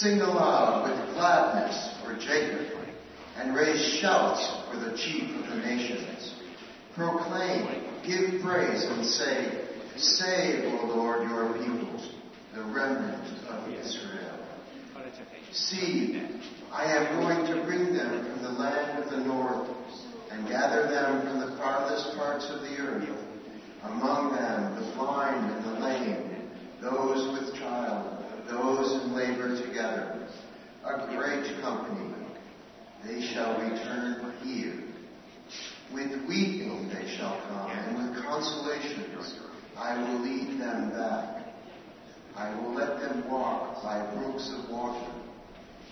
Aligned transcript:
Sing 0.00 0.18
aloud 0.22 0.88
with 0.88 1.14
gladness 1.14 1.94
for 2.02 2.16
Jacob, 2.16 2.68
and 3.36 3.54
raise 3.54 3.84
shouts 4.00 4.50
for 4.70 4.78
the 4.78 4.96
chief 4.96 5.24
of 5.36 5.50
the 5.50 5.56
nations. 5.56 6.36
Proclaim, 6.96 7.84
give 8.02 8.40
praise, 8.40 8.82
and 8.82 9.04
say, 9.04 9.62
Save, 9.98 10.72
O 10.72 10.86
Lord, 10.86 11.28
your 11.28 11.52
people, 11.52 12.00
the 12.54 12.62
remnant 12.62 13.46
of 13.50 13.68
Israel. 13.68 14.38
See, 15.52 16.26
I 16.72 16.84
am 16.84 17.20
going 17.20 17.44
to 17.54 17.62
bring 17.66 17.92
them 17.92 18.24
from 18.24 18.42
the 18.42 18.52
land 18.58 19.04
of 19.04 19.10
the 19.10 19.18
north 19.18 19.68
and 20.30 20.48
gather 20.48 20.88
them 20.88 21.20
from 21.26 21.40
the 21.40 21.58
farthest 21.58 22.16
parts 22.16 22.48
of 22.48 22.62
the 22.62 22.78
earth. 22.78 23.06
Among 23.82 24.32
them, 24.32 24.76
the 24.76 24.92
blind 24.96 25.50
and 25.52 25.64
the 25.66 25.80
lame, 25.80 26.50
those 26.80 27.38
with 27.38 27.54
child, 27.60 28.19
those 28.50 29.02
in 29.02 29.14
labor 29.14 29.60
together. 29.60 30.28
A 30.84 31.06
great 31.16 31.60
company. 31.60 32.14
They 33.04 33.22
shall 33.32 33.58
return 33.60 34.34
here. 34.42 34.82
With 35.92 36.12
weeping 36.28 36.88
they 36.92 37.16
shall 37.16 37.40
come, 37.48 37.70
and 37.70 37.96
with 37.96 38.22
consolations 38.22 39.40
I 39.76 39.98
will 39.98 40.20
lead 40.20 40.60
them 40.60 40.90
back. 40.90 41.46
I 42.36 42.54
will 42.54 42.74
let 42.74 43.00
them 43.00 43.28
walk 43.30 43.82
by 43.82 44.14
brooks 44.14 44.50
of 44.56 44.70
water, 44.70 45.12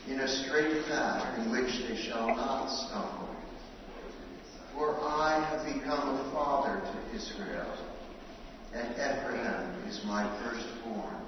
in 0.06 0.20
a 0.20 0.28
straight 0.28 0.86
path 0.86 1.38
in 1.38 1.50
which 1.50 1.82
they 1.88 1.96
shall 1.96 2.28
not 2.28 2.68
stumble. 2.68 3.34
For 4.74 4.96
I 5.00 5.44
have 5.50 5.74
become 5.74 6.16
a 6.16 6.30
father 6.32 6.80
to 6.80 7.16
Israel, 7.16 7.76
and 8.72 8.92
Ephraim 8.92 9.88
is 9.88 10.00
my 10.04 10.24
firstborn. 10.42 11.26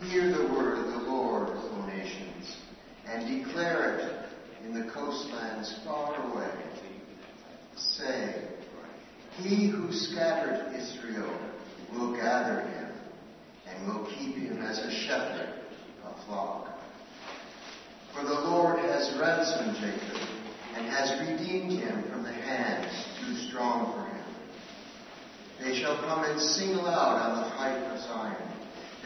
Hear 0.00 0.30
the 0.30 0.52
word 0.52 0.78
of 0.78 0.86
the 0.92 1.10
Lord, 1.10 1.48
O 1.50 1.86
nations, 1.86 2.56
and 3.04 3.44
declare 3.44 3.98
it 3.98 4.28
in 4.64 4.72
the 4.72 4.88
coastlands 4.92 5.74
far 5.84 6.14
away. 6.30 6.52
Say, 7.76 8.44
He 9.38 9.66
who 9.66 9.92
scattered 9.92 10.72
Israel 10.76 11.28
will 11.92 12.14
gather 12.14 12.60
him, 12.60 12.92
and 13.66 13.88
will 13.88 14.06
keep 14.06 14.36
him 14.36 14.62
as 14.62 14.78
a 14.78 14.90
shepherd 14.90 15.52
a 16.04 16.26
flock. 16.26 16.78
For 18.14 18.22
the 18.22 18.40
Lord 18.40 18.78
has 18.78 19.16
ransomed 19.20 19.76
Jacob, 19.78 20.28
and 20.76 20.86
has 20.86 21.28
redeemed 21.28 21.72
him 21.72 22.04
from 22.04 22.22
the 22.22 22.32
hands 22.32 23.04
too 23.20 23.34
strong 23.48 23.92
for 23.92 24.08
him. 24.14 24.24
They 25.60 25.80
shall 25.80 25.96
come 25.96 26.22
and 26.22 26.40
sing 26.40 26.74
aloud 26.74 27.20
on 27.20 27.42
the 27.42 27.48
height 27.48 27.82
of 27.92 28.00
Zion. 28.00 28.57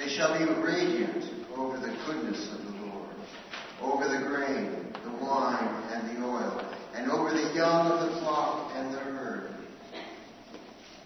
They 0.03 0.09
shall 0.09 0.37
be 0.37 0.45
radiant 0.61 1.25
over 1.55 1.79
the 1.79 1.95
goodness 2.05 2.53
of 2.53 2.65
the 2.65 2.87
Lord, 2.87 3.15
over 3.81 4.09
the 4.09 4.27
grain, 4.27 4.93
the 5.05 5.25
wine, 5.25 5.85
and 5.93 6.17
the 6.17 6.27
oil, 6.27 6.75
and 6.93 7.09
over 7.09 7.31
the 7.31 7.55
young 7.55 7.87
of 7.87 8.01
the 8.01 8.21
flock 8.21 8.73
and 8.75 8.93
the 8.93 8.99
herd. 8.99 9.55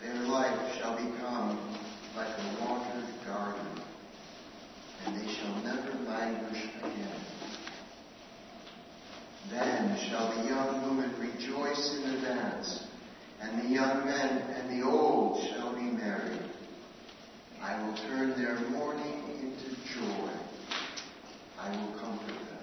Their 0.01 0.15
life 0.15 0.79
shall 0.79 0.97
become 0.97 1.77
like 2.17 2.29
a 2.39 2.65
watered 2.65 3.05
garden, 3.27 3.67
and 5.05 5.21
they 5.21 5.31
shall 5.35 5.55
never 5.57 5.93
languish 6.09 6.65
again. 6.79 7.21
Then 9.51 10.09
shall 10.09 10.35
the 10.35 10.49
young 10.49 10.81
woman 10.89 11.13
rejoice 11.21 11.97
in 11.97 12.15
the 12.15 12.21
dance, 12.23 12.87
and 13.43 13.63
the 13.63 13.69
young 13.69 14.07
men 14.07 14.39
and 14.57 14.81
the 14.81 14.87
old 14.87 15.47
shall 15.51 15.75
be 15.75 15.83
merry. 15.83 16.46
I 17.67 17.83
will 17.83 17.97
turn 17.97 18.31
their 18.41 18.55
mourning 18.71 19.25
into 19.43 19.75
joy. 19.93 20.31
I 21.59 21.69
will 21.71 21.99
comfort 21.99 22.29
them 22.29 22.63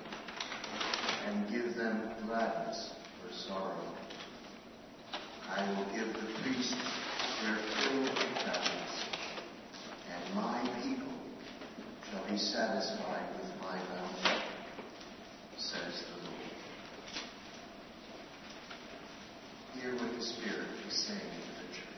and 1.27 1.51
give 1.51 1.75
them 1.75 2.09
gladness 2.25 2.93
for 3.19 3.33
sorrow. 3.33 3.83
I 5.49 5.67
will 5.71 5.85
give 5.93 6.07
the 6.13 6.41
priests 6.41 6.73
their 7.43 7.57
fill 7.57 8.07
of 8.07 8.15
gladness, 8.15 9.05
and 10.09 10.35
my 10.35 10.61
people 10.81 11.13
shall 12.09 12.25
be 12.31 12.37
satisfied 12.37 13.27
with 13.41 13.61
my 13.61 13.77
bounty, 13.77 14.41
says 15.57 16.03
the 16.07 16.29
Lord. 16.29 16.47
Hear 19.81 19.91
what 19.95 20.17
the 20.17 20.23
Spirit 20.23 20.69
is 20.87 20.93
saying 20.93 21.19
to 21.19 21.67
the 21.67 21.73
church. 21.73 21.92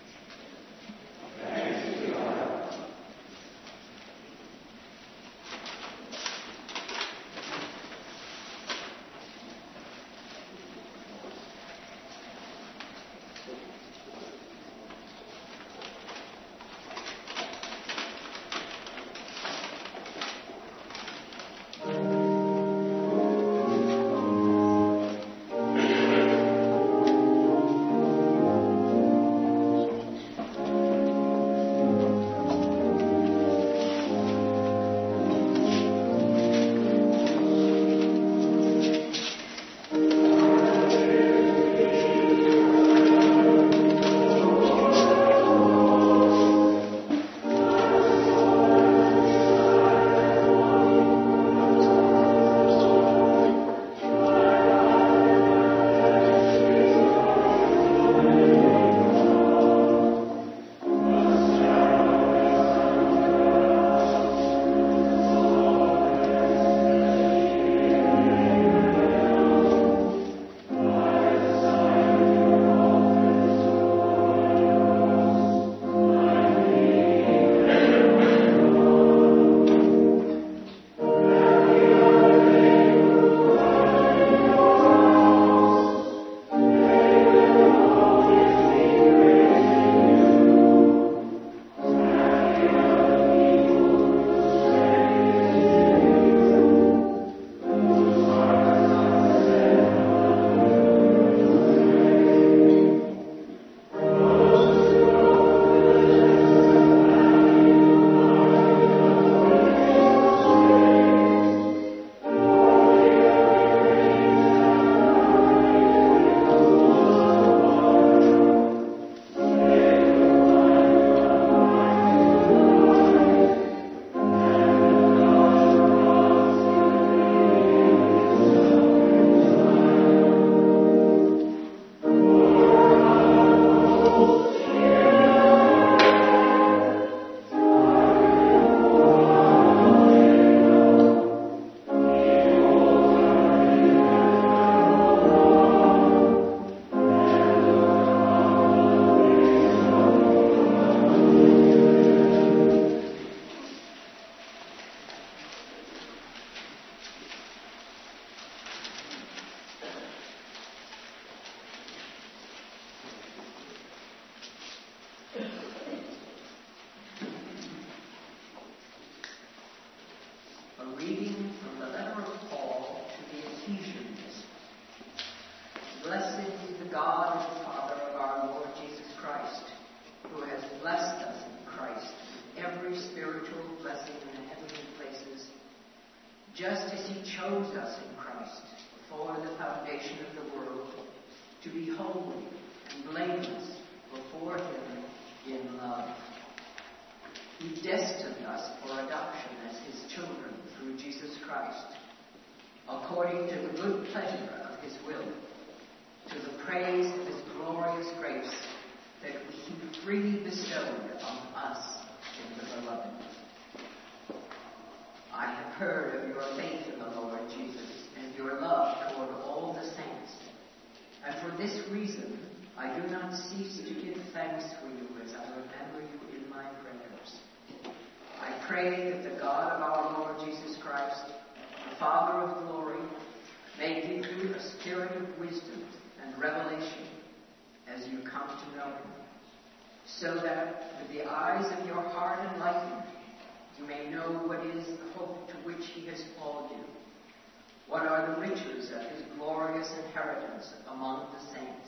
What 247.95 248.07
are 248.07 248.35
the 248.35 248.41
riches 248.41 248.91
of 248.91 249.09
his 249.09 249.23
glorious 249.37 249.89
inheritance 250.05 250.73
among 250.91 251.27
the 251.31 251.39
saints? 251.39 251.87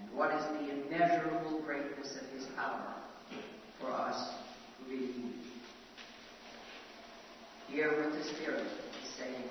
And 0.00 0.10
what 0.16 0.32
is 0.32 0.42
the 0.42 0.70
immeasurable 0.70 1.60
greatness 1.66 2.16
of 2.16 2.34
his 2.34 2.46
power 2.56 2.94
for 3.78 3.90
us 3.90 4.30
who 4.78 4.88
believe? 4.88 5.34
Hear 7.68 7.90
with 7.94 8.14
the 8.14 8.24
Spirit 8.24 8.62
is 8.62 9.10
saying, 9.18 9.44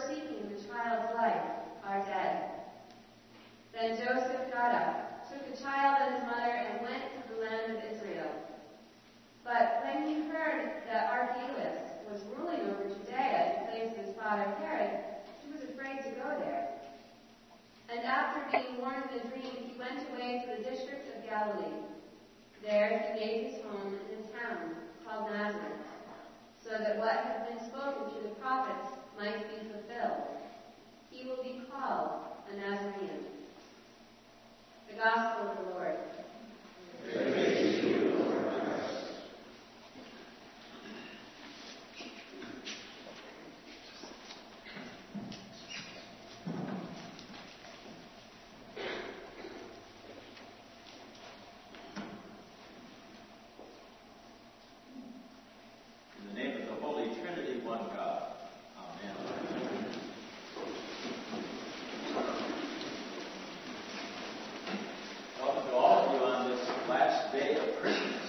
seeking 0.00 0.50
the 0.50 0.60
child's 0.68 1.14
life 1.14 1.42
are 1.84 2.04
dead. 2.04 2.50
Then 3.72 3.96
Joseph 3.96 4.52
got 4.52 4.74
up, 4.74 5.30
took 5.30 5.50
the 5.50 5.62
child 5.62 6.02
and 6.02 6.14
his 6.14 6.24
mother, 6.24 6.50
and 6.50 6.82
went 6.82 7.02
to 7.14 7.34
the 7.34 7.40
land 7.40 7.76
of 7.76 7.84
Israel. 7.92 8.30
But 9.44 9.84
when 9.84 10.06
he 10.06 10.28
heard 10.28 10.82
that 10.88 11.10
Archelaus 11.10 11.90
was 12.10 12.22
ruling 12.36 12.60
over 12.60 12.88
Judea 12.88 13.60
in 13.60 13.66
place 13.66 13.98
of 13.98 14.06
his 14.06 14.14
father 14.16 14.54
Herod, 14.60 15.04
he 15.44 15.52
was 15.52 15.62
afraid 15.62 16.02
to 16.04 16.10
go 16.20 16.38
there. 16.38 16.68
And 17.90 18.04
after 18.04 18.40
being 18.50 18.80
warned 18.80 19.10
in 19.12 19.20
a 19.20 19.30
dream, 19.30 19.68
he 19.68 19.78
went 19.78 20.08
away 20.10 20.44
to 20.44 20.56
the 20.56 20.70
district 20.70 21.14
of 21.14 21.28
Galilee. 21.28 21.82
There 22.62 23.12
he 23.12 23.20
made 23.20 23.52
his 23.52 23.62
home 23.62 23.98
in 24.10 24.24
a 24.24 24.38
town 24.38 24.74
called 25.04 25.30
Nazareth, 25.30 25.84
so 26.62 26.70
that 26.70 26.96
what 26.98 27.12
had 27.12 27.46
been 27.48 27.68
spoken 27.68 28.10
through 28.10 28.28
the 28.30 28.34
prophets 28.36 29.03
might 29.18 29.48
be 29.48 29.68
fulfilled. 29.68 30.24
He 31.10 31.28
will 31.28 31.42
be 31.42 31.62
called 31.70 32.10
a 32.52 32.56
Nazarene. 32.56 33.24
The 34.90 34.96
Gospel 34.96 35.50
of 35.50 35.56
the 35.58 35.70
Lord. 35.74 35.96
In 56.20 56.34
the 56.34 56.40
name 56.42 56.62
of 56.62 56.68
the 56.68 56.74
Holy 56.82 57.14
Trinity, 57.20 57.60
one 57.64 57.78
God. 57.94 58.22
Amen. 58.78 59.14
Welcome 65.40 65.68
to 65.68 65.74
all 65.76 66.06
of 66.06 66.14
you 66.14 66.20
on 66.26 66.50
this 66.50 66.68
last 66.88 67.32
day 67.32 67.56
of 67.56 67.80
Christmas. 67.82 68.22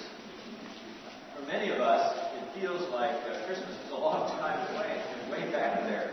For 1.36 1.46
many 1.48 1.72
of 1.72 1.80
us, 1.80 2.16
it 2.38 2.60
feels 2.60 2.82
like 2.92 3.12
uh, 3.12 3.46
Christmas 3.46 3.70
is 3.86 3.92
a 3.92 3.96
long 3.96 4.30
time 4.40 4.60
away, 4.76 5.02
it's 5.02 5.32
way 5.32 5.52
back 5.52 5.82
there. 5.84 6.12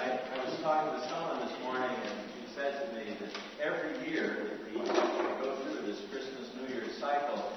I, 0.00 0.18
I 0.18 0.44
was 0.44 0.58
talking 0.62 1.00
to 1.00 1.08
someone 1.08 1.46
this 1.46 1.56
morning, 1.62 1.90
and 1.90 2.18
she 2.34 2.54
said 2.54 2.88
to 2.88 2.94
me 2.96 3.16
that 3.20 3.30
every 3.62 4.10
year 4.10 4.48
that 4.48 4.58
we 4.66 4.78
go 4.86 5.56
through 5.62 5.86
this 5.86 6.00
Christmas 6.10 6.48
New 6.60 6.74
Year's 6.74 6.96
cycle, 6.98 7.52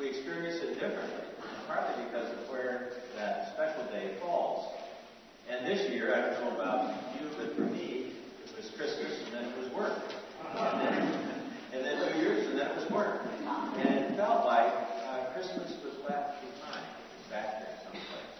we 0.00 0.08
experience 0.08 0.62
it 0.62 0.74
differently, 0.74 1.26
partly 1.66 2.04
because 2.04 2.30
of 2.30 2.48
where 2.50 2.90
that 3.16 3.52
special 3.54 3.84
day 3.90 4.16
falls. 4.20 4.72
And 5.50 5.66
this 5.66 5.90
year, 5.90 6.14
I 6.14 6.20
don't 6.20 6.44
know 6.44 6.54
about 6.54 6.94
you, 7.18 7.28
but 7.36 7.56
for 7.56 7.62
me, 7.62 8.12
it 8.44 8.56
was 8.56 8.70
Christmas 8.76 9.10
and 9.26 9.34
then 9.34 9.44
it 9.50 9.58
was 9.58 9.72
work. 9.74 9.98
And 10.54 10.80
then, 10.80 11.42
and 11.72 11.84
then 11.84 11.98
New 11.98 12.22
Year's 12.22 12.46
and 12.46 12.58
then 12.58 12.70
it 12.70 12.76
was 12.76 12.90
work. 12.90 13.22
And 13.78 13.88
it 13.88 14.16
felt 14.16 14.44
like 14.46 14.70
uh, 14.70 15.32
Christmas 15.34 15.72
was 15.82 15.94
left 16.08 16.38
behind, 16.40 16.84
it 16.86 17.10
was 17.10 17.26
back 17.32 17.58
there 17.58 17.74
someplace. 17.82 18.34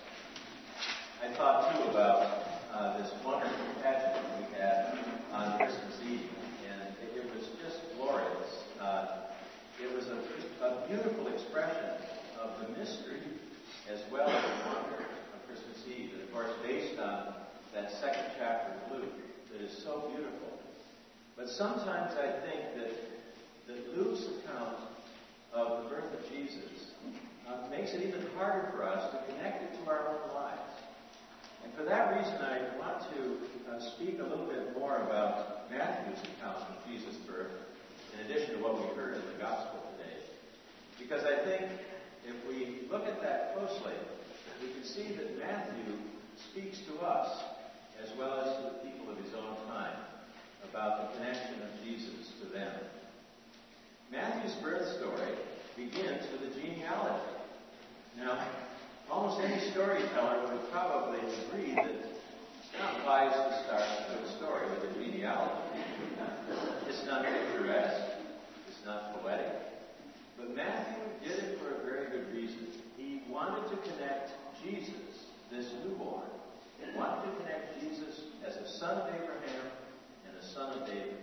I 1.25 1.35
thought 1.35 1.75
too 1.75 1.91
about 1.91 2.45
uh, 2.73 3.03
this 3.03 3.11
wonderful 3.25 3.67
pageant 3.83 4.23
we 4.39 4.55
had 4.55 4.95
on 5.33 5.59
Christmas 5.59 5.99
Eve, 6.07 6.31
and 6.71 6.81
it, 7.03 7.19
it 7.19 7.35
was 7.35 7.49
just 7.65 7.81
glorious. 7.97 8.63
Uh, 8.81 9.27
it 9.83 9.91
was 9.95 10.07
a, 10.07 10.19
a 10.65 10.87
beautiful 10.87 11.27
expression 11.29 11.99
of 12.49 12.67
the 12.67 12.79
mystery 12.79 13.21
as 13.91 14.01
well 14.13 14.29
as 14.29 14.43
the 14.43 14.69
wonder 14.69 15.05
of 15.05 15.47
Christmas 15.47 15.85
Eve, 15.89 16.13
and 16.15 16.23
of 16.23 16.33
course 16.33 16.51
based 16.65 16.99
on 16.99 17.35
that 17.75 17.91
second 18.01 18.25
chapter 18.39 18.73
of 18.73 19.01
Luke 19.01 19.15
that 19.53 19.61
is 19.61 19.83
so 19.85 20.11
beautiful. 20.15 20.61
But 21.37 21.49
sometimes 21.49 22.13
I 22.17 22.41
think 22.45 22.61
that, 22.77 22.93
that 23.69 23.97
Luke's 23.97 24.25
account 24.27 24.77
of 25.53 25.85
the 25.85 25.91
birth 25.91 26.13
of 26.13 26.29
Jesus 26.31 26.93
uh, 27.49 27.69
makes 27.71 27.93
it 27.93 28.03
even 28.03 28.25
harder 28.37 28.69
for 28.73 28.85
us 28.85 29.11
to 29.13 29.33
connect 29.33 29.63
it 29.63 29.79
to 29.83 29.91
our 29.91 30.09
own 30.09 30.35
lives. 30.35 30.73
And 31.65 31.73
for 31.75 31.85
that 31.85 32.17
reason, 32.17 32.37
I 32.43 32.77
want 32.79 33.03
to 33.15 33.73
uh, 33.73 33.81
speak 33.95 34.21
a 34.21 34.23
little 34.23 34.47
bit 34.47 34.77
more 34.79 34.97
about 34.97 35.71
Matthew's 35.71 36.19
account 36.37 36.59
of 36.59 36.77
Jesus' 36.89 37.17
birth, 37.27 37.53
in 38.15 38.27
addition 38.27 38.57
to 38.57 38.63
what 38.63 38.75
we 38.75 38.87
heard 38.97 39.15
in 39.15 39.23
the 39.33 39.39
Gospel 39.39 39.81
today. 39.97 40.19
Because 40.99 41.25
I 41.25 41.45
think 41.45 41.71
if 42.29 42.47
we 42.47 42.89
look 42.91 43.07
at 43.07 43.23
that 43.23 43.57
closely, 43.57 43.97
we 44.63 44.69
can 44.73 44.85
see 44.85 45.15
that 45.17 45.39
Matthew 45.39 45.97
speaks 46.51 46.79
to 46.87 47.01
us 47.01 47.43
as 48.03 48.11
well 48.19 48.41
as 48.41 48.57
to 48.57 48.63
the 48.63 48.91
people 48.91 49.11
of 49.11 49.19
his 49.19 49.33
own 49.35 49.57
time 49.69 49.97
about 50.71 51.13
the 51.13 51.19
connection 51.19 51.55
of 51.63 51.71
Jesus 51.85 52.33
to 52.43 52.49
them. 52.53 52.73
Matthew's 54.13 54.55
birth 54.63 54.97
story 54.99 55.33
begins 55.77 56.25
with 56.33 56.51
a 56.51 56.61
genealogy. 56.61 57.25
Now, 58.17 58.49
almost 59.11 59.41
any 59.45 59.71
storyteller 59.71 60.53
would 60.53 60.71
probably 60.71 61.21
agree 61.21 61.75
that 61.75 61.87
it's 61.87 62.79
not 62.79 63.05
wise 63.07 63.33
to 63.33 63.65
start 63.65 63.83
a 63.83 64.37
story 64.37 64.69
with 64.71 64.91
a 64.91 64.95
genealogy. 64.95 65.85
It's 66.89 67.05
not 67.05 67.23
picturesque, 67.23 68.17
it's 68.67 68.85
not 68.87 69.21
poetic. 69.21 69.78
But 70.39 70.55
Matthew 70.55 71.03
did 71.21 71.39
it 71.39 71.59
for 71.59 71.75
a 71.75 71.85
very 71.85 72.07
good 72.11 72.33
reason. 72.33 72.69
He 72.97 73.23
wanted 73.29 73.69
to 73.71 73.77
connect 73.91 74.31
Jesus, 74.63 75.27
this 75.51 75.67
newborn, 75.85 76.29
he 76.79 76.97
wanted 76.97 77.31
to 77.31 77.37
connect 77.43 77.81
Jesus 77.81 78.23
as 78.47 78.57
a 78.57 78.69
son 78.79 79.03
of 79.03 79.09
Abraham 79.15 79.67
and 80.27 80.37
a 80.39 80.45
son 80.55 80.79
of 80.79 80.87
David, 80.87 81.19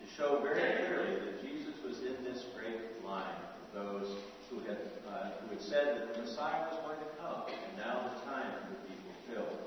to 0.00 0.04
show 0.16 0.40
very 0.42 0.86
clearly 0.86 1.14
that 1.24 1.42
Jesus 1.42 1.74
was 1.84 1.98
in 2.00 2.24
this 2.24 2.46
great 2.56 3.04
line 3.04 3.38
of 3.62 3.66
those 3.74 4.16
who 4.50 4.58
had, 4.60 4.78
uh, 5.06 5.30
who 5.40 5.54
had 5.54 5.62
said 5.62 5.86
that 5.86 6.14
the 6.14 6.20
Messiah 6.22 6.66
was 6.70 6.78
going 6.82 6.98
to 6.98 7.10
come, 7.20 7.42
and 7.46 7.78
now 7.78 8.10
the 8.10 8.30
time 8.30 8.52
would 8.70 8.82
be 8.88 8.94
fulfilled. 9.06 9.58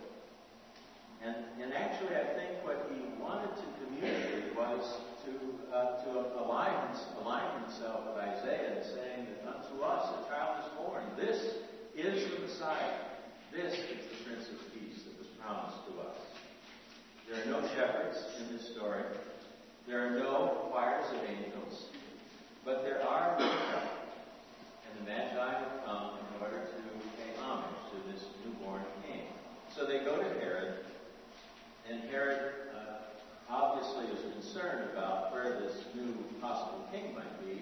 And, 1.23 1.35
and 1.61 1.73
actually, 1.73 2.15
I 2.15 2.33
think 2.33 2.63
what 2.63 2.89
he 2.91 2.99
wanted 3.21 3.55
to 3.55 3.67
communicate 3.85 4.55
was 4.55 4.83
uh, 5.73 6.03
to 6.03 6.09
align, 6.43 6.95
align 7.21 7.63
himself 7.63 8.05
with 8.07 8.17
Isaiah 8.17 8.75
and 8.75 8.85
saying 8.85 9.27
that 9.31 9.55
unto 9.55 9.81
us 9.83 10.03
a 10.19 10.29
child 10.29 10.63
is 10.65 10.71
born. 10.77 11.03
This 11.15 11.39
is 11.95 12.31
the 12.31 12.39
Messiah. 12.39 12.93
This 13.51 13.73
is 13.73 14.07
the 14.11 14.23
Prince 14.25 14.47
of 14.49 14.59
Peace 14.73 15.03
that 15.03 15.17
was 15.17 15.27
promised 15.39 15.77
to 15.87 16.01
us. 16.01 16.17
There 17.29 17.41
are 17.41 17.61
no 17.61 17.67
shepherds 17.69 18.17
in 18.39 18.55
this 18.55 18.73
story. 18.75 19.03
There 19.87 20.05
are 20.05 20.19
no 20.19 20.69
choirs 20.69 21.05
of 21.11 21.29
angels. 21.29 21.85
But 22.65 22.83
there 22.83 23.01
are 23.07 23.39
Magi. 23.39 23.87
And 24.85 24.99
the 24.99 25.09
Magi 25.09 25.59
have 25.59 25.85
come 25.85 26.19
in 26.19 26.43
order 26.43 26.59
to 26.59 26.77
pay 27.17 27.41
homage 27.41 27.75
to 27.91 28.11
this 28.11 28.25
newborn 28.45 28.83
king. 29.05 29.23
So 29.75 29.85
they 29.85 29.99
go 29.99 30.17
to 30.17 30.39
Herod, 30.39 30.85
and 31.89 32.03
Herod 32.09 32.70
obviously 33.51 34.05
is 34.05 34.33
concerned 34.33 34.89
about 34.93 35.33
where 35.33 35.59
this 35.59 35.83
new 35.93 36.13
possible 36.39 36.87
king 36.91 37.13
might 37.13 37.39
be, 37.45 37.61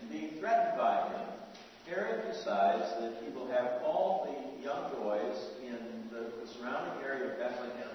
and 0.00 0.10
being 0.10 0.30
threatened 0.40 0.78
by 0.78 1.08
him, 1.08 1.28
Herod 1.86 2.24
decides 2.32 2.88
that 3.00 3.22
he 3.22 3.30
will 3.36 3.46
have 3.48 3.82
all 3.84 4.26
the 4.26 4.64
young 4.64 4.90
boys 5.00 5.50
in 5.64 5.78
the, 6.10 6.32
the 6.40 6.46
surrounding 6.46 7.04
area 7.04 7.32
of 7.32 7.38
Bethlehem 7.38 7.85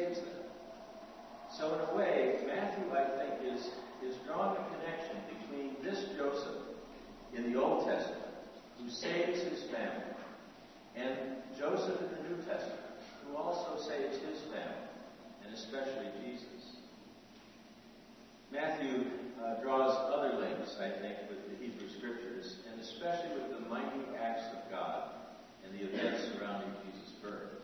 saves 0.00 0.18
them. 0.18 0.28
So, 1.58 1.74
in 1.74 1.80
a 1.80 1.96
way, 1.96 2.40
Matthew, 2.46 2.84
I 2.92 3.04
think, 3.18 3.54
is, 3.54 3.66
is 4.04 4.16
drawing 4.26 4.56
a 4.56 4.64
connection 4.76 5.16
between 5.28 5.76
this 5.82 6.16
Joseph 6.16 6.62
in 7.34 7.52
the 7.52 7.60
Old 7.60 7.86
Testament, 7.86 8.22
who 8.78 8.88
saves 8.88 9.40
his 9.42 9.64
family, 9.64 10.14
and 10.96 11.16
Joseph 11.58 12.00
in 12.00 12.08
the 12.08 12.28
New 12.28 12.42
Testament, 12.44 12.80
who 13.26 13.36
also 13.36 13.80
saves 13.82 14.16
his 14.18 14.40
family, 14.42 14.88
and 15.44 15.54
especially 15.54 16.08
Jesus. 16.24 16.46
Matthew 18.52 19.04
uh, 19.42 19.62
draws 19.62 19.94
other 20.12 20.38
links, 20.38 20.76
I 20.80 20.90
think, 21.00 21.16
with 21.28 21.50
the 21.50 21.64
Hebrew 21.64 21.88
Scriptures, 21.98 22.56
and 22.70 22.80
especially 22.80 23.30
with 23.34 23.60
the 23.60 23.68
mighty 23.68 24.02
acts 24.20 24.44
of 24.54 24.70
God 24.70 25.10
and 25.64 25.78
the 25.78 25.84
events 25.84 26.22
surrounding 26.32 26.70
Jesus' 26.84 27.14
birth. 27.22 27.60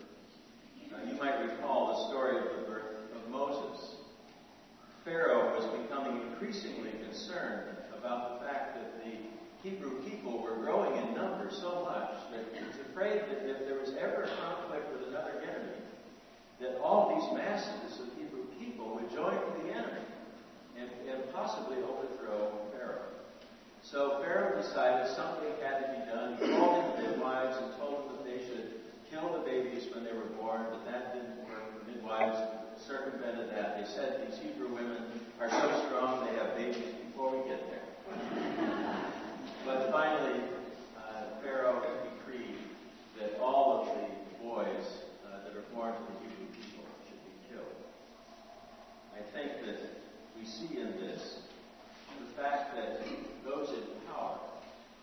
Uh, 0.93 1.03
you 1.06 1.06
might 1.19 1.41
recall 1.41 1.89
the 1.89 2.09
story 2.09 2.37
of 2.37 2.45
the 2.45 2.71
birth 2.71 2.97
of 3.15 3.31
Moses. 3.31 3.97
Pharaoh 5.05 5.55
was 5.57 5.65
becoming 5.81 6.21
increasingly 6.29 6.91
concerned 7.05 7.77
about 7.97 8.41
the 8.41 8.47
fact 8.47 8.77
that 8.77 9.05
the 9.05 9.15
Hebrew 9.63 10.03
people 10.03 10.43
were 10.43 10.57
growing 10.57 10.97
in 10.99 11.15
number 11.15 11.51
so 11.51 11.85
much 11.85 12.13
that 12.33 12.45
he 12.53 12.65
was 12.67 12.77
afraid 12.91 13.21
that 13.21 13.49
if 13.49 13.67
there 13.67 13.79
was 13.79 13.91
ever 13.99 14.25
a 14.25 14.31
conflict 14.43 14.93
with 14.93 15.09
another 15.09 15.43
enemy, 15.43 15.81
that 16.61 16.79
all 16.83 17.15
these 17.15 17.39
masses 17.39 18.01
of 18.01 18.07
Hebrew 18.19 18.45
people 18.59 18.95
would 18.95 19.11
join 19.11 19.39
the 19.63 19.73
enemy 19.73 20.07
and, 20.79 20.91
and 21.09 21.33
possibly 21.33 21.77
overthrow 21.79 22.53
Pharaoh. 22.73 23.09
So 23.83 24.21
Pharaoh 24.21 24.61
decided 24.61 25.15
something 25.15 25.51
had 25.63 25.81
to 25.81 25.89
be 25.99 26.03
done. 26.11 26.37
He 26.37 26.57
called 26.59 26.85
in 26.85 27.05
the 27.05 27.11
midwives 27.11 27.57
and 27.57 27.73
told 27.79 28.11
them 28.11 28.17
that 28.17 28.25
they 28.25 28.45
should 28.45 28.83
kill 29.11 29.33
the 29.33 29.45
babies 29.49 29.87
when 29.95 30.05
they 30.05 30.13
were 30.13 30.31
born, 30.37 30.67
but 30.71 30.85
that. 30.87 30.96
Midwives 32.19 32.41
circumvented 32.87 33.51
that. 33.51 33.79
They 33.79 33.87
said 33.93 34.27
these 34.27 34.39
Hebrew 34.39 34.69
women 34.69 35.03
are 35.41 35.51
so 35.51 35.85
strong 35.87 36.27
they 36.27 36.35
have 36.39 36.57
babies 36.57 36.95
before 37.07 37.37
we 37.37 37.49
get 37.49 37.61
there. 37.69 37.83
but 39.67 39.91
finally, 39.93 40.41
uh, 40.97 41.43
Pharaoh 41.43 41.83
decreed 42.05 42.57
that 43.21 43.39
all 43.39 43.83
of 43.83 43.87
the 43.89 44.45
boys 44.45 44.87
uh, 45.27 45.45
that 45.45 45.57
are 45.57 45.65
born 45.75 45.93
to 45.93 46.01
the 46.01 46.19
Hebrew 46.21 46.47
people 46.55 46.85
should 47.07 47.21
be 47.25 47.37
killed. 47.51 47.77
I 49.15 49.21
think 49.37 49.67
that 49.67 50.01
we 50.39 50.47
see 50.47 50.81
in 50.81 50.93
this 50.99 51.41
the 52.19 52.43
fact 52.43 52.77
that 52.77 53.01
those 53.45 53.69
in 53.71 53.83
power 54.09 54.39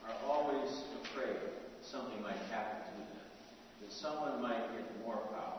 are 0.07 0.15
always 0.27 0.69
afraid 1.03 1.37
something 1.83 2.21
might 2.23 2.37
happen 2.49 2.81
to 2.81 2.97
them, 2.97 3.27
that 3.81 3.91
someone 3.91 4.41
might 4.41 4.71
get 4.73 5.05
more 5.05 5.17
power. 5.31 5.52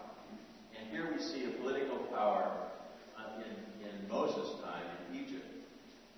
And 0.85 0.93
here 0.93 1.09
we 1.11 1.23
see 1.23 1.45
a 1.47 1.51
political 1.63 1.97
power 2.13 2.53
uh, 3.17 3.41
in, 3.41 3.89
in 3.89 4.09
Moses' 4.09 4.61
time 4.61 4.85
in 5.09 5.25
Egypt, 5.25 5.47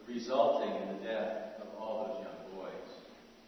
resulting 0.08 0.74
in 0.82 0.98
the 0.98 1.04
death 1.06 1.62
of 1.62 1.68
all 1.78 2.06
those 2.06 2.26
young 2.26 2.58
boys. 2.58 2.90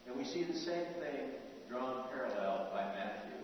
And 0.07 0.15
we 0.17 0.23
see 0.23 0.45
the 0.45 0.57
same 0.57 0.87
thing 1.03 1.35
drawn 1.69 2.07
parallel 2.09 2.71
by 2.73 2.85
Matthew 2.95 3.35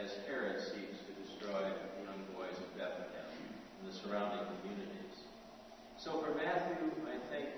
as 0.00 0.10
Herod 0.26 0.60
seeks 0.60 1.04
to 1.04 1.12
destroy 1.20 1.60
the 1.60 2.00
young 2.00 2.24
boys 2.34 2.56
of 2.56 2.78
Bethlehem 2.78 3.28
and 3.80 3.92
the 3.92 3.94
surrounding 3.94 4.46
communities. 4.56 5.28
So 5.98 6.22
for 6.22 6.34
Matthew, 6.34 6.80
I 7.04 7.20
think 7.28 7.48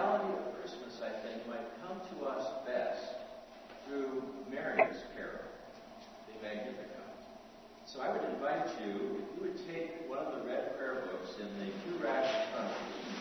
reality 0.00 0.32
of 0.32 0.56
Christmas, 0.56 0.96
I 1.04 1.12
think, 1.20 1.46
might 1.46 1.68
come 1.84 2.00
to 2.00 2.24
us 2.24 2.46
best 2.64 3.04
through 3.86 4.22
Mary's 4.50 4.96
carol, 5.14 5.44
the 6.24 6.40
Magnificat. 6.40 6.88
So 7.84 8.00
I 8.00 8.08
would 8.08 8.24
invite 8.32 8.64
you, 8.80 9.20
if 9.20 9.26
you 9.36 9.40
would 9.42 9.58
take 9.68 10.08
one 10.08 10.20
of 10.20 10.40
the 10.40 10.48
red 10.48 10.78
prayer 10.78 11.04
books 11.04 11.36
in 11.38 11.48
the 11.58 11.66
two 11.84 12.02
racks 12.02 12.32
in 12.32 12.52
front 12.52 12.72
of 12.72 12.80
you, 12.80 13.12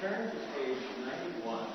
turn 0.00 0.28
to 0.28 0.38
page 0.60 0.82
91. 1.40 1.66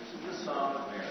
This 0.00 0.08
is 0.08 0.38
the 0.38 0.44
Song 0.44 0.76
of 0.76 0.90
Mary. 0.90 1.04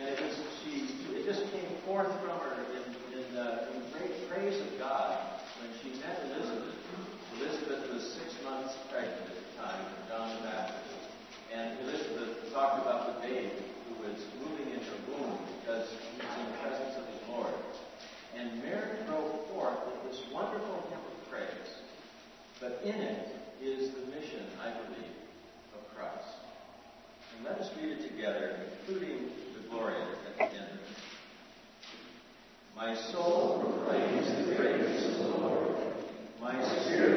And 0.00 0.08
it, 0.08 0.20
was, 0.20 0.34
she, 0.64 0.88
it 1.14 1.24
just 1.26 1.52
came 1.52 1.78
forth 1.86 2.10
from 2.20 2.40
her 2.40 2.58
in, 2.74 3.22
in, 3.22 3.36
uh, 3.36 3.70
in 3.72 3.82
great 3.92 4.28
praise 4.28 4.60
of 4.60 4.78
God 4.78 5.20
when 5.62 5.70
she 5.80 6.00
met 6.00 6.26
Elizabeth. 6.26 6.76
Elizabeth 7.36 7.92
was 7.92 8.02
six 8.16 8.32
months 8.44 8.72
pregnant 8.88 9.28
at 9.28 9.36
the 9.36 9.48
time 9.60 9.84
of 9.84 10.08
John 10.08 10.36
the 10.36 10.48
Baptist. 10.48 10.96
And 11.52 11.78
Elizabeth 11.84 12.48
talked 12.48 12.80
about 12.80 13.12
the 13.12 13.28
babe 13.28 13.52
who 13.88 14.08
was 14.08 14.16
moving 14.40 14.72
in 14.72 14.80
her 14.80 14.98
womb 15.12 15.36
because 15.60 15.84
he 15.92 16.16
was 16.16 16.32
in 16.32 16.46
the 16.48 16.56
presence 16.64 16.96
of 16.96 17.04
the 17.04 17.32
Lord. 17.36 17.52
And 18.40 18.62
Mary 18.64 19.04
broke 19.04 19.52
forth 19.52 19.76
with 19.84 20.00
this 20.08 20.24
wonderful 20.32 20.80
hymn 20.88 21.04
of 21.04 21.16
praise. 21.28 21.70
But 22.56 22.75
in 22.86 23.00
it 23.00 23.28
is 23.62 23.90
the 23.90 24.06
mission, 24.06 24.46
I 24.62 24.70
believe, 24.70 25.16
of 25.74 25.96
Christ. 25.96 26.38
And 27.36 27.44
let 27.44 27.58
us 27.58 27.70
read 27.76 27.98
it 27.98 28.08
together, 28.08 28.60
including 28.80 29.30
the 29.54 29.68
Gloria 29.68 30.06
at 30.38 30.38
the 30.38 30.44
end 30.44 30.70
of 30.70 30.76
it. 30.76 30.86
My 32.76 32.94
soul 32.94 33.60
proclaims 33.60 34.46
the 34.46 34.54
greatness 34.54 35.04
of 35.04 35.18
the 35.18 35.28
Lord. 35.38 35.76
My 36.40 36.62
spirit 36.82 37.15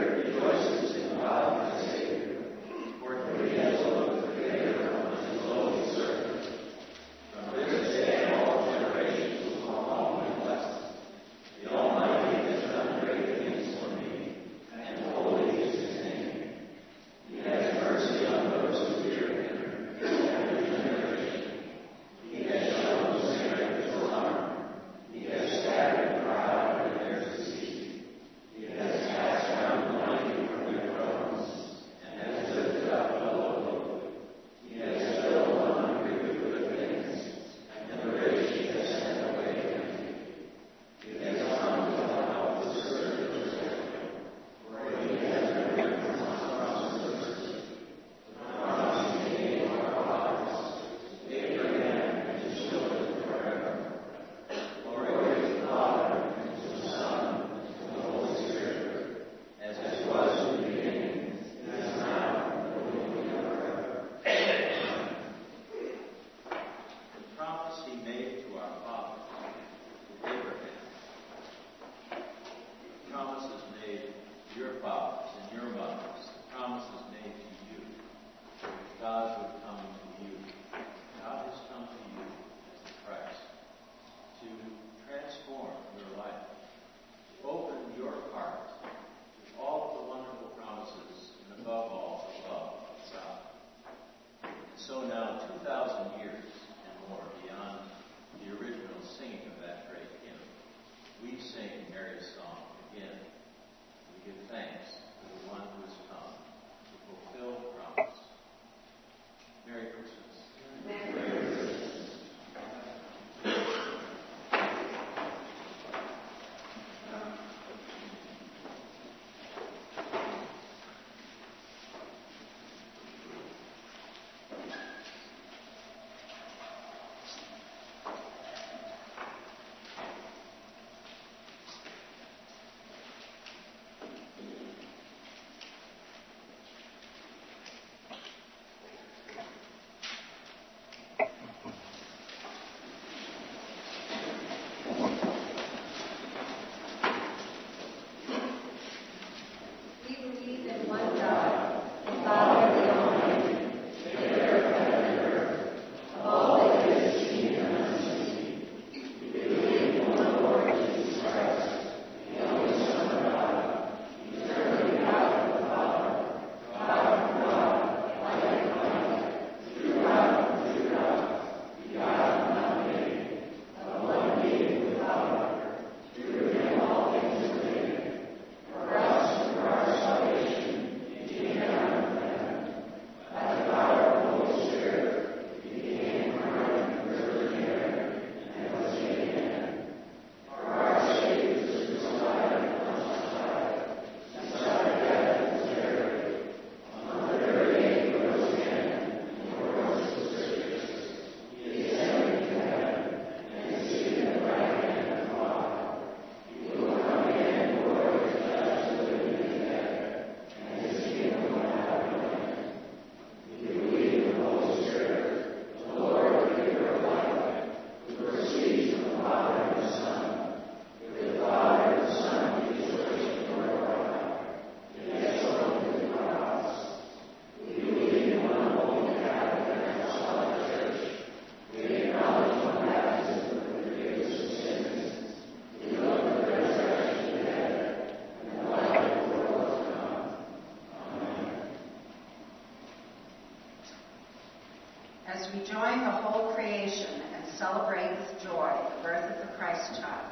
we 245.53 245.59
join 245.65 245.99
the 246.01 246.11
whole 246.11 246.53
creation 246.53 247.21
and 247.33 247.57
celebrate 247.57 248.11
with 248.19 248.43
joy 248.43 248.71
the 248.97 249.03
birth 249.03 249.23
of 249.31 249.47
the 249.47 249.57
Christ 249.57 249.99
child, 250.01 250.31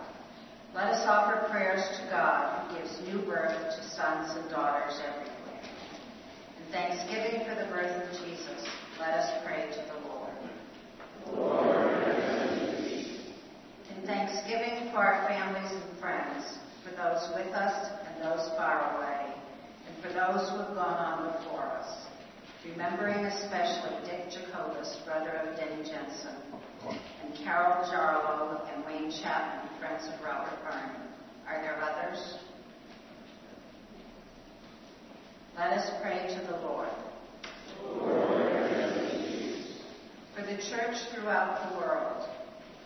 let 0.75 0.87
us 0.87 1.07
offer 1.07 1.49
prayers 1.49 1.81
to 1.99 2.09
God 2.09 2.69
who 2.69 2.77
gives 2.77 3.01
new 3.07 3.25
birth 3.25 3.55
to 3.75 3.89
sons 3.89 4.37
and 4.37 4.49
daughters 4.49 4.99
everywhere. 5.01 5.61
In 6.59 6.71
thanksgiving 6.71 7.47
for 7.47 7.55
the 7.55 7.69
birth 7.71 8.03
of 8.03 8.11
Jesus, 8.25 8.67
let 8.99 9.15
us 9.15 9.43
pray 9.43 9.69
to 9.71 9.81
the 9.93 9.99
Lord. 10.07 10.33
In 13.95 14.05
thanksgiving 14.05 14.91
for 14.91 14.99
our 14.99 15.27
families 15.27 15.71
and 15.71 15.99
friends, 15.99 16.59
for 16.83 16.91
those 16.91 17.27
with 17.33 17.53
us 17.55 17.89
and 18.07 18.23
those 18.23 18.49
far 18.55 18.97
away, 18.97 19.33
and 19.87 20.03
for 20.03 20.09
those 20.09 20.49
who 20.49 20.57
have 20.57 20.75
gone 20.75 20.97
on 20.97 21.31
before 21.39 21.65
us 21.65 22.07
remembering 22.71 23.25
especially 23.25 23.91
Dick 24.05 24.29
Jacobus, 24.29 24.97
brother 25.05 25.29
of 25.29 25.57
Denny 25.57 25.83
Jensen, 25.83 26.35
and 26.87 27.35
Carol 27.43 27.85
Jarlow 27.85 28.67
and 28.73 28.85
Wayne 28.85 29.11
Chapman, 29.11 29.69
friends 29.79 30.07
of 30.07 30.23
Robert 30.23 30.57
Byrne. 30.63 31.07
Are 31.47 31.61
there 31.61 31.81
others? 31.81 32.37
Let 35.57 35.73
us 35.73 35.89
pray 36.01 36.27
to 36.27 36.51
the 36.51 36.57
Lord. 36.59 36.89
For 40.35 40.41
the 40.41 40.57
church 40.57 40.97
throughout 41.13 41.71
the 41.71 41.77
world, 41.77 42.29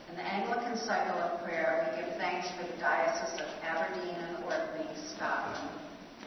in 0.09 0.15
the 0.15 0.23
Anglican 0.23 0.77
cycle 0.77 1.17
of 1.19 1.43
prayer, 1.43 1.91
we 1.91 2.03
give 2.03 2.15
thanks 2.17 2.47
for 2.51 2.65
the 2.65 2.79
Diocese 2.79 3.41
of 3.41 3.47
Aberdeen 3.63 4.15
and 4.15 4.43
Orkney, 4.43 4.87
Scotland, 5.15 5.69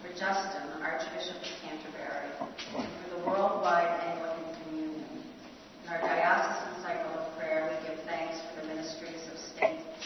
for 0.03 0.09
Justin, 0.19 0.65
Archbishop 0.85 1.37
of 1.37 1.49
Canterbury, 1.65 2.29
and 2.77 2.87
for 3.01 3.17
the 3.17 3.25
worldwide 3.25 3.89
Anglican 4.05 4.63
Communion. 4.63 5.25
In 5.83 5.89
our 5.89 6.01
diocesan 6.01 6.83
cycle 6.83 7.19
of 7.19 7.39
prayer, 7.39 7.73
we 7.73 7.89
give 7.89 8.05
thanks 8.05 8.37
for 8.53 8.61
the 8.61 8.69
ministries 8.69 9.25
of 9.33 9.39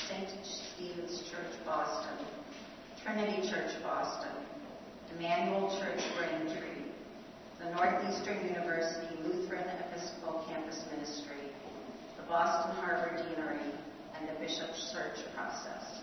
St. 0.07 0.31
Stephen's 0.47 1.29
Church, 1.29 1.51
Boston, 1.67 2.15
Trinity 3.03 3.49
Church, 3.51 3.75
Boston, 3.83 4.31
Emmanuel 5.19 5.69
Church, 5.81 6.01
Braintree, 6.17 6.87
the 7.59 7.71
Northeastern 8.19 8.49
University 8.49 9.15
Lutheran 9.23 9.65
Episcopal 9.79 10.45
Campus 10.49 10.83
Ministry, 10.91 11.55
the 12.17 12.27
Boston 12.27 12.75
Harbor 12.83 13.15
Deanery, 13.15 13.71
and 14.19 14.29
the 14.29 14.41
Bishop's 14.41 14.91
Search 14.91 15.23
Process. 15.37 16.03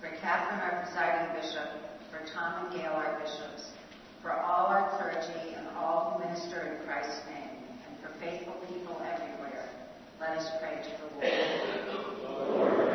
For 0.00 0.08
Katharine, 0.22 0.60
our 0.60 0.84
presiding 0.84 1.36
bishop, 1.36 1.68
for 2.10 2.24
Tom 2.32 2.64
and 2.64 2.74
Gayle, 2.74 2.92
our 2.92 3.20
bishops, 3.20 3.72
for 4.22 4.32
all 4.32 4.66
our 4.66 4.96
clergy 4.96 5.54
and 5.54 5.68
all 5.76 6.16
who 6.16 6.24
minister 6.24 6.62
in 6.62 6.86
Christ's 6.86 7.20
name, 7.28 7.60
and 7.88 8.00
for 8.00 8.08
faithful 8.20 8.56
people 8.72 8.96
everywhere, 9.04 9.68
let 10.20 10.38
us 10.38 10.48
pray 10.60 10.80
to 10.80 10.90
the 10.96 11.08
Lord. 11.12 12.88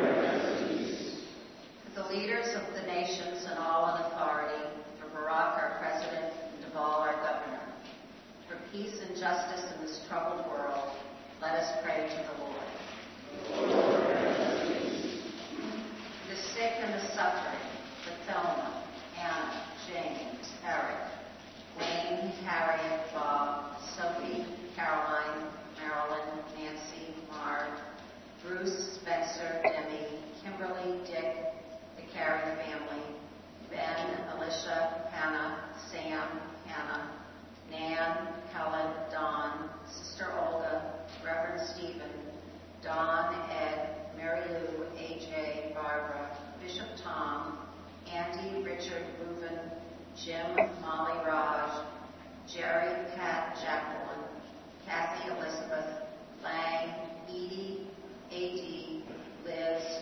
For 1.84 2.02
the 2.02 2.08
leaders 2.08 2.48
of 2.56 2.74
the 2.74 2.82
nations 2.82 3.46
and 3.48 3.58
all 3.60 3.94
in 3.94 4.02
authority, 4.10 4.64
for 4.98 5.06
Barack, 5.16 5.54
our 5.54 5.78
president, 5.78 6.34
and 6.34 6.72
Deval, 6.72 6.98
our 6.98 7.14
governor, 7.22 7.59
peace 8.72 9.00
and 9.04 9.16
justice 9.18 9.64
in 9.74 9.84
this 9.84 10.00
troubled 10.08 10.46
world, 10.46 10.92
let 11.42 11.54
us 11.54 11.82
pray 11.82 12.06
to 12.06 12.22
the 12.30 12.36
Lord. 12.38 12.70
The 16.28 16.36
sick 16.36 16.72
and 16.78 16.94
the 16.94 17.00
suffering, 17.12 17.66
for 18.04 18.14
Thelma, 18.26 18.84
Anna, 19.18 19.64
James, 19.88 20.52
Eric, 20.64 21.02
Wayne, 21.78 22.30
Harriet, 22.46 23.10
Bob, 23.12 23.76
Sophie, 23.96 24.46
Caroline, 24.76 25.50
Marilyn, 25.82 26.38
Nancy, 26.56 27.14
Mark, 27.28 27.66
Bruce, 28.46 29.00
Spencer, 29.00 29.60
Demi, 29.64 30.22
Kimberly, 30.44 31.00
Dick, 31.06 31.34
the 31.96 32.02
Carey 32.14 32.56
family, 32.62 33.02
Ben, 33.68 34.36
Alicia, 34.36 35.08
Hannah, 35.10 35.58
Sam, 35.90 36.28
Hannah, 36.66 37.19
Nan, 37.70 38.28
Helen, 38.52 38.92
Don, 39.10 39.70
Sister 39.86 40.26
Olga, 40.38 41.06
Reverend 41.24 41.60
Stephen, 41.68 42.10
Don, 42.82 43.34
Ed, 43.50 43.96
Mary 44.16 44.42
Lou, 44.50 44.84
AJ, 44.98 45.74
Barbara, 45.74 46.36
Bishop 46.60 46.88
Tom, 47.02 47.58
Andy, 48.12 48.62
Richard, 48.62 49.04
Reuben, 49.20 49.58
Jim, 50.16 50.56
Molly, 50.80 51.18
Raj, 51.24 51.86
Jerry, 52.52 53.06
Pat, 53.14 53.56
Jacqueline, 53.62 54.24
Kathy, 54.86 55.30
Elizabeth, 55.30 56.02
Lang, 56.42 56.88
Edie, 57.28 57.86
AD, 58.32 59.46
Liz, 59.46 60.00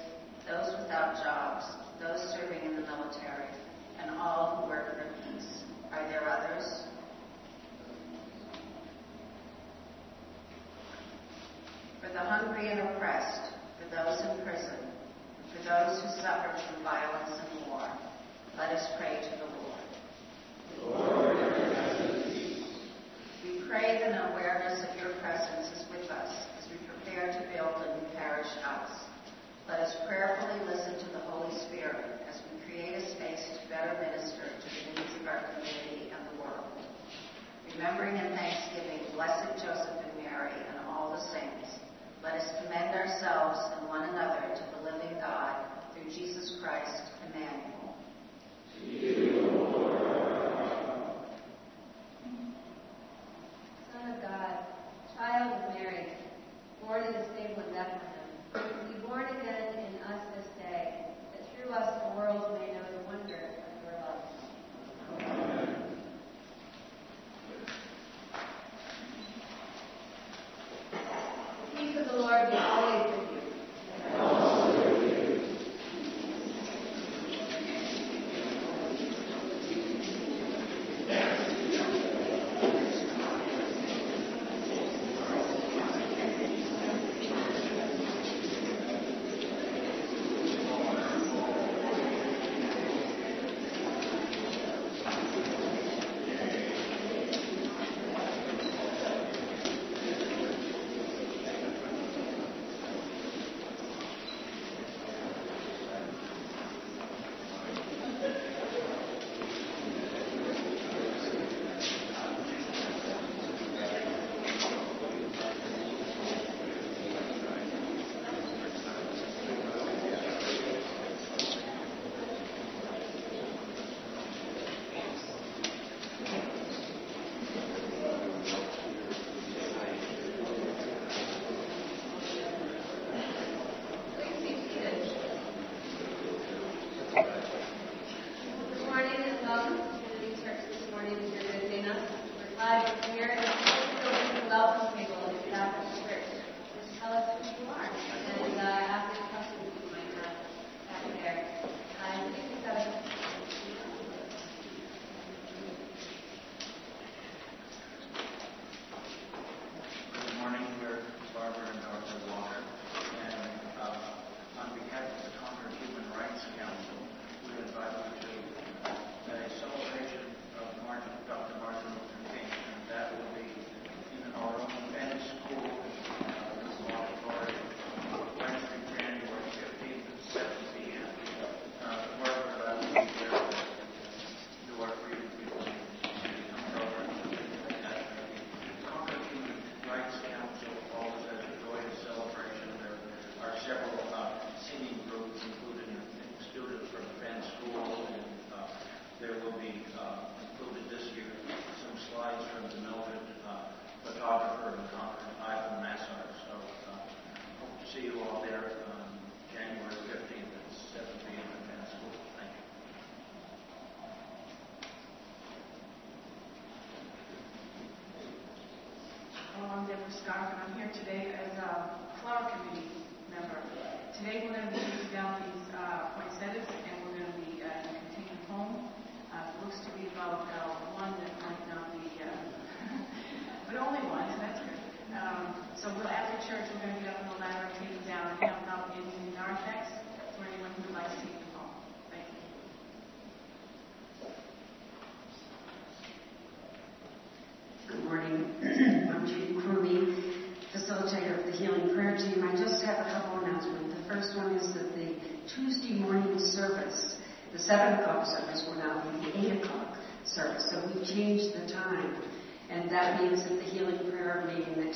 those 0.48 0.74
without 0.80 1.22
jobs, 1.22 1.66
those 2.00 2.20
serving 2.32 2.64
in 2.64 2.76
the 2.76 2.82
military, 2.82 3.48
and 4.00 4.10
all 4.18 4.62
who 4.62 4.70
work 4.70 4.96
for 4.96 5.06
peace. 5.30 5.62
Are 5.92 6.08
there 6.08 6.28
others? 6.28 6.87
For 12.08 12.14
the 12.14 12.24
hungry 12.24 12.72
and 12.72 12.80
oppressed, 12.80 13.52
for 13.76 13.84
those 13.92 14.16
in 14.24 14.40
prison, 14.40 14.80
for 15.52 15.60
those 15.60 16.00
who 16.00 16.08
suffer 16.24 16.56
from 16.56 16.82
violence 16.82 17.36
and 17.36 17.68
war, 17.68 17.84
let 18.56 18.72
us 18.72 18.88
pray 18.96 19.20
to 19.20 19.32
the 19.36 19.44
Lord. 19.44 19.84
We 23.44 23.60
pray 23.68 24.00
that 24.00 24.16
an 24.16 24.32
awareness 24.32 24.88
of 24.88 24.96
your 24.96 25.12
presence 25.20 25.68
is 25.76 25.84
with 25.92 26.08
us 26.08 26.32
as 26.56 26.72
we 26.72 26.80
prepare 26.88 27.28
to 27.28 27.40
build 27.52 27.76
a 27.76 28.00
new 28.00 28.08
parish 28.16 28.48
house. 28.64 29.04
Let 29.68 29.80
us 29.80 29.94
prayerfully 30.08 30.64
listen 30.64 30.96
to 30.96 31.12
the 31.12 31.20
Holy 31.28 31.52
Spirit 31.68 32.24
as 32.24 32.40
we 32.40 32.72
create 32.72 32.94
a 32.96 33.04
space 33.04 33.44
to 33.60 33.68
better 33.68 33.92
minister 34.00 34.48
to 34.48 34.64
the 34.64 34.96
needs 34.96 35.12
of 35.20 35.28
our 35.28 35.44
community 35.52 36.08
and 36.08 36.24
the 36.32 36.40
world. 36.40 36.72
Remembering 37.76 38.16
in 38.16 38.32
thanksgiving 38.32 39.04
Blessed 39.12 39.60
Joseph 39.60 40.00
and 40.00 40.24
Mary 40.24 40.56
and 40.56 40.88
all 40.88 41.12
the 41.12 41.20
saints, 41.32 41.67
let 42.28 42.36
us 42.42 42.52
commend 42.60 42.94
ourselves 42.94 43.37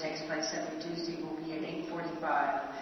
takes 0.03 0.20
place 0.22 0.50
every 0.53 0.82
Tuesday, 0.82 1.22
will 1.22 1.36
be 1.36 1.53
at 1.53 1.62
8.45 1.62 2.74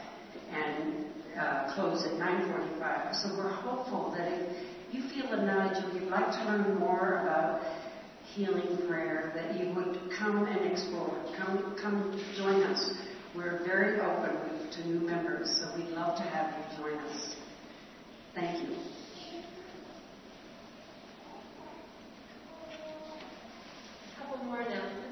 and 0.53 1.07
uh, 1.39 1.75
close 1.75 2.05
at 2.05 2.13
9.45. 2.13 3.15
So 3.23 3.29
we're 3.37 3.53
hopeful 3.53 4.15
that 4.17 4.27
if 4.27 4.95
you 4.95 5.03
feel 5.11 5.33
a 5.33 5.45
nudge 5.45 5.85
and 5.85 5.95
you'd 5.95 6.11
like 6.11 6.27
to 6.27 6.45
learn 6.45 6.79
more 6.79 7.21
about 7.23 7.63
healing 8.35 8.89
prayer, 8.89 9.33
that 9.35 9.61
you 9.61 9.75
would 9.75 10.11
come 10.19 10.47
and 10.47 10.73
explore. 10.73 11.15
Come, 11.37 11.77
come 11.81 12.21
join 12.37 12.63
us. 12.63 12.95
We're 13.35 13.63
very 13.65 14.01
open 14.01 14.71
to 14.73 14.89
new 14.89 15.07
members, 15.07 15.61
so 15.61 15.77
we'd 15.77 15.91
love 15.91 16.17
to 16.17 16.23
have 16.23 16.55
you 16.57 16.79
join 16.83 16.99
us. 16.99 17.37
Thank 18.35 18.69
you. 18.69 18.77
couple 24.19 24.45
more 24.47 24.61
announcements. 24.61 25.10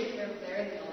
get 0.00 0.12
here 0.14 0.30
very 0.46 0.89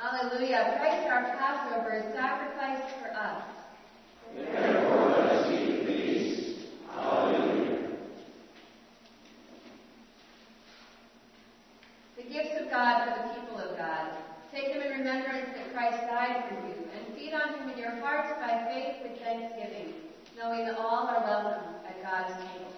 Alleluia. 0.00 0.78
Christ 0.78 1.10
our 1.10 1.24
Passover 1.36 1.92
is 1.94 2.14
sacrificed 2.14 2.94
for 3.00 3.10
us. 3.10 3.42
Hallelujah. 6.94 7.88
The 12.16 12.22
gifts 12.22 12.60
of 12.60 12.70
God 12.70 13.04
for 13.04 13.22
the 13.22 13.34
people 13.34 13.58
of 13.58 13.76
God. 13.76 14.10
Take 14.52 14.72
them 14.72 14.82
in 14.82 14.98
remembrance 14.98 15.48
that 15.56 15.72
Christ 15.72 15.98
died 16.06 16.44
for 16.48 16.54
you, 16.66 16.74
and 16.94 17.14
feed 17.16 17.34
on 17.34 17.60
him 17.60 17.70
in 17.70 17.78
your 17.78 17.96
hearts 18.00 18.32
by 18.40 18.70
faith 18.72 19.02
with 19.02 19.20
thanksgiving, 19.20 19.94
knowing 20.36 20.68
all 20.78 21.08
are 21.08 21.22
welcome 21.22 21.74
at 21.86 22.02
God's 22.02 22.34
table. 22.44 22.77